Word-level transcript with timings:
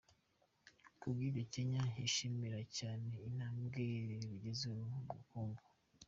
Ku 0.99 1.05
bw’ibyo, 1.13 1.43
Kenya 1.53 1.83
yishimira 1.99 2.59
cyane 2.77 3.11
intambwe 3.27 3.83
rugezeho 4.27 4.81
mu 4.93 4.99
bukungu. 5.09 5.63